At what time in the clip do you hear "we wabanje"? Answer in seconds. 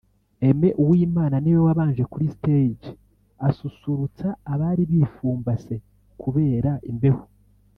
1.55-2.03